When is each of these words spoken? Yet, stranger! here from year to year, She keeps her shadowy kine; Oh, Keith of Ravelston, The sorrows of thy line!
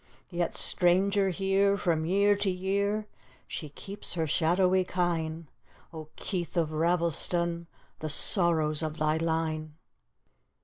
Yet, 0.31 0.57
stranger! 0.57 1.29
here 1.29 1.77
from 1.77 2.07
year 2.07 2.35
to 2.35 2.49
year, 2.49 3.05
She 3.47 3.69
keeps 3.69 4.13
her 4.13 4.25
shadowy 4.25 4.83
kine; 4.83 5.47
Oh, 5.93 6.09
Keith 6.15 6.57
of 6.57 6.71
Ravelston, 6.71 7.67
The 7.99 8.09
sorrows 8.09 8.81
of 8.81 8.97
thy 8.97 9.17
line! 9.17 9.75